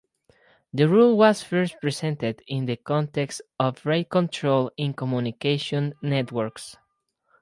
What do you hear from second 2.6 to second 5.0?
the context of rate control in